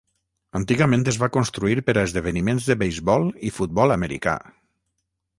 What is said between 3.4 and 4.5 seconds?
i futbol americà.